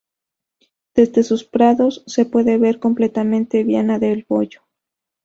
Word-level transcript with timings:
Desde 0.95 1.21
sus 1.21 1.43
prados 1.43 2.03
se 2.07 2.25
puede 2.25 2.57
ver 2.57 2.79
completamente 2.79 3.63
Viana 3.63 3.99
del 3.99 4.25
Bollo. 4.27 4.63